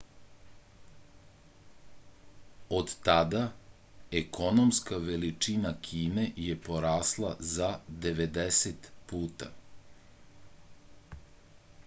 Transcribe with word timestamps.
od 2.77 2.93
tada 3.09 3.41
ekonomska 4.21 4.97
veličina 5.09 5.73
kine 5.89 6.23
je 6.45 6.55
porasla 6.69 7.31
za 7.51 7.67
90 8.07 8.89
puta 9.13 9.51